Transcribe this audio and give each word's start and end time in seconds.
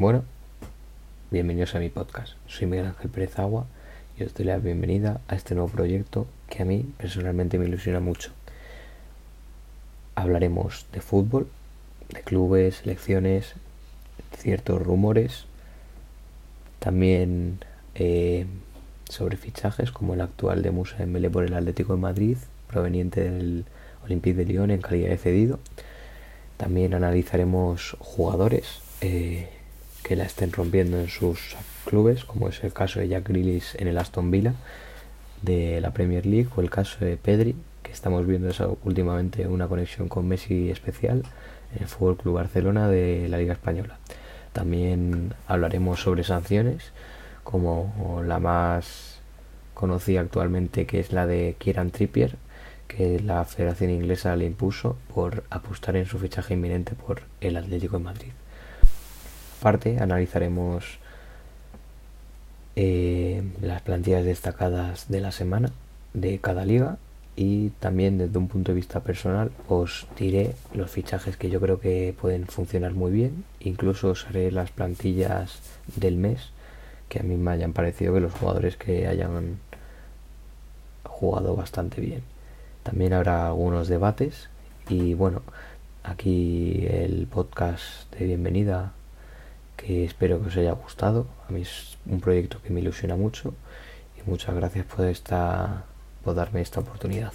Bueno, 0.00 0.24
bienvenidos 1.30 1.74
a 1.74 1.78
mi 1.78 1.90
podcast. 1.90 2.32
Soy 2.46 2.66
Miguel 2.66 2.86
Ángel 2.86 3.10
Pérez 3.10 3.38
Agua 3.38 3.66
y 4.18 4.22
os 4.22 4.32
doy 4.32 4.46
la 4.46 4.56
bienvenida 4.56 5.20
a 5.28 5.34
este 5.34 5.54
nuevo 5.54 5.68
proyecto 5.68 6.26
que 6.48 6.62
a 6.62 6.64
mí 6.64 6.90
personalmente 6.96 7.58
me 7.58 7.66
ilusiona 7.66 8.00
mucho. 8.00 8.30
Hablaremos 10.14 10.86
de 10.94 11.02
fútbol, 11.02 11.48
de 12.08 12.22
clubes, 12.22 12.76
selecciones, 12.76 13.52
ciertos 14.38 14.80
rumores, 14.80 15.44
también 16.78 17.58
eh, 17.94 18.46
sobre 19.06 19.36
fichajes 19.36 19.92
como 19.92 20.14
el 20.14 20.22
actual 20.22 20.62
de 20.62 20.70
Musa 20.70 20.96
Dembélé 20.96 21.28
por 21.28 21.44
el 21.44 21.52
Atlético 21.52 21.94
de 21.94 22.00
Madrid, 22.00 22.38
proveniente 22.68 23.28
del 23.28 23.66
Olympique 24.02 24.34
de 24.38 24.46
Lyon 24.46 24.70
en 24.70 24.80
calidad 24.80 25.10
de 25.10 25.18
cedido. 25.18 25.58
También 26.56 26.94
analizaremos 26.94 27.98
jugadores 28.00 28.80
eh, 29.02 29.59
que 30.10 30.16
la 30.16 30.24
estén 30.24 30.50
rompiendo 30.50 30.98
en 30.98 31.06
sus 31.06 31.54
clubes, 31.84 32.24
como 32.24 32.48
es 32.48 32.64
el 32.64 32.72
caso 32.72 32.98
de 32.98 33.06
Jack 33.06 33.28
Grealish 33.28 33.76
en 33.78 33.86
el 33.86 33.96
Aston 33.96 34.32
Villa 34.32 34.54
de 35.42 35.80
la 35.80 35.92
Premier 35.92 36.26
League 36.26 36.48
o 36.56 36.60
el 36.62 36.68
caso 36.68 37.04
de 37.04 37.16
Pedri, 37.16 37.54
que 37.84 37.92
estamos 37.92 38.26
viendo 38.26 38.48
eso 38.48 38.76
últimamente 38.82 39.46
una 39.46 39.68
conexión 39.68 40.08
con 40.08 40.26
Messi 40.26 40.68
especial 40.68 41.22
en 41.76 41.82
el 41.82 41.86
Fútbol 41.86 42.16
Club 42.16 42.34
Barcelona 42.34 42.88
de 42.88 43.28
la 43.28 43.38
Liga 43.38 43.52
Española. 43.52 43.98
También 44.52 45.32
hablaremos 45.46 46.00
sobre 46.00 46.24
sanciones, 46.24 46.90
como 47.44 48.20
la 48.26 48.40
más 48.40 49.20
conocida 49.74 50.22
actualmente, 50.22 50.86
que 50.86 50.98
es 50.98 51.12
la 51.12 51.28
de 51.28 51.54
Kieran 51.56 51.92
Trippier, 51.92 52.34
que 52.88 53.20
la 53.20 53.44
Federación 53.44 53.90
Inglesa 53.90 54.34
le 54.34 54.46
impuso 54.46 54.96
por 55.14 55.44
apostar 55.50 55.94
en 55.94 56.06
su 56.06 56.18
fichaje 56.18 56.54
inminente 56.54 56.96
por 56.96 57.22
el 57.40 57.56
Atlético 57.56 57.98
de 57.98 58.02
Madrid 58.02 58.32
parte 59.60 59.98
analizaremos 60.00 60.98
eh, 62.76 63.42
las 63.60 63.82
plantillas 63.82 64.24
destacadas 64.24 65.08
de 65.08 65.20
la 65.20 65.32
semana 65.32 65.70
de 66.14 66.38
cada 66.38 66.64
liga 66.64 66.96
y 67.36 67.70
también 67.80 68.18
desde 68.18 68.38
un 68.38 68.48
punto 68.48 68.72
de 68.72 68.76
vista 68.76 69.00
personal 69.00 69.50
os 69.68 70.06
diré 70.18 70.54
los 70.74 70.90
fichajes 70.90 71.36
que 71.36 71.50
yo 71.50 71.60
creo 71.60 71.80
que 71.80 72.14
pueden 72.20 72.46
funcionar 72.46 72.92
muy 72.92 73.12
bien. 73.12 73.44
Incluso 73.60 74.10
os 74.10 74.26
haré 74.26 74.50
las 74.50 74.70
plantillas 74.70 75.60
del 75.96 76.16
mes 76.16 76.50
que 77.08 77.20
a 77.20 77.22
mí 77.22 77.36
me 77.36 77.50
hayan 77.50 77.72
parecido 77.72 78.14
que 78.14 78.20
los 78.20 78.32
jugadores 78.32 78.76
que 78.76 79.06
hayan 79.06 79.58
jugado 81.04 81.56
bastante 81.56 82.00
bien. 82.00 82.22
También 82.82 83.12
habrá 83.12 83.46
algunos 83.46 83.88
debates 83.88 84.48
y 84.88 85.14
bueno 85.14 85.42
aquí 86.02 86.86
el 86.88 87.26
podcast 87.26 88.10
de 88.14 88.26
bienvenida 88.26 88.92
que 89.80 90.04
espero 90.04 90.40
que 90.40 90.48
os 90.48 90.56
haya 90.56 90.72
gustado. 90.72 91.26
A 91.48 91.52
mí 91.52 91.62
es 91.62 91.96
un 92.06 92.20
proyecto 92.20 92.60
que 92.62 92.70
me 92.70 92.80
ilusiona 92.80 93.16
mucho 93.16 93.54
y 94.18 94.28
muchas 94.28 94.54
gracias 94.54 94.86
por, 94.86 95.06
esta, 95.06 95.84
por 96.24 96.34
darme 96.34 96.60
esta 96.60 96.80
oportunidad. 96.80 97.32